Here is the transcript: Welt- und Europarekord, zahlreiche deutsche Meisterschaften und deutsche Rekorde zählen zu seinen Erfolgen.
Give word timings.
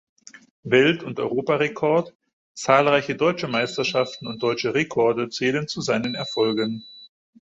Welt- 0.63 1.03
und 1.03 1.19
Europarekord, 1.19 2.15
zahlreiche 2.55 3.15
deutsche 3.15 3.47
Meisterschaften 3.47 4.25
und 4.25 4.41
deutsche 4.41 4.73
Rekorde 4.73 5.29
zählen 5.29 5.67
zu 5.67 5.79
seinen 5.81 6.15
Erfolgen. 6.15 6.83